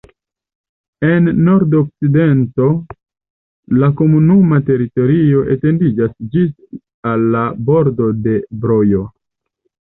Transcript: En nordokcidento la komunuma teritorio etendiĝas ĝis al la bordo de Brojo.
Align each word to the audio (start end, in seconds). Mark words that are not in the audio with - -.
En 1.07 1.27
nordokcidento 1.49 2.69
la 3.83 3.89
komunuma 3.99 4.59
teritorio 4.71 5.43
etendiĝas 5.57 6.17
ĝis 6.37 6.49
al 7.13 7.27
la 7.37 7.45
bordo 7.69 8.09
de 8.25 8.35
Brojo. 8.67 9.05